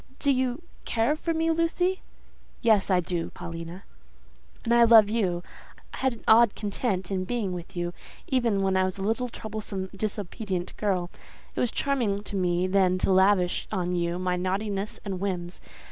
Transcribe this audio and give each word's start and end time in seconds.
"Do 0.17 0.31
you 0.31 0.63
care 0.83 1.15
for 1.15 1.31
me, 1.31 1.51
Lucy?" 1.51 2.01
"Yes, 2.63 2.89
I 2.89 3.01
do, 3.01 3.29
Paulina." 3.29 3.83
"And 4.65 4.73
I 4.73 4.83
love 4.83 5.09
you. 5.11 5.43
I 5.93 5.97
had 5.97 6.13
an 6.13 6.23
odd 6.27 6.55
content 6.55 7.11
in 7.11 7.23
being 7.23 7.53
with 7.53 7.77
you 7.77 7.93
even 8.25 8.63
when 8.63 8.75
I 8.75 8.83
was 8.83 8.97
a 8.97 9.03
little, 9.03 9.29
troublesome, 9.29 9.91
disobedient 9.95 10.75
girl; 10.75 11.11
it 11.53 11.59
was 11.59 11.69
charming 11.69 12.23
to 12.23 12.35
me 12.35 12.65
then 12.65 12.97
to 12.97 13.13
lavish 13.13 13.67
on 13.71 13.93
you 13.93 14.17
my 14.17 14.35
naughtiness 14.37 14.99
and 15.05 15.19
whims. 15.19 15.61